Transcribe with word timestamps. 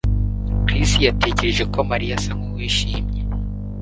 Chris 0.67 0.91
yatekereje 1.07 1.63
ko 1.73 1.79
Mariya 1.89 2.13
asa 2.17 2.31
nkuwishimye 2.37 3.21